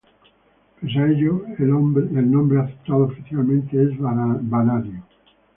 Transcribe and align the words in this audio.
Pese 0.77 0.97
a 0.99 1.05
ello, 1.05 1.43
el 1.59 1.69
nombre 2.31 2.59
aceptado 2.59 3.03
oficialmente 3.03 3.83
es 3.83 3.99
vanadio. 3.99 5.03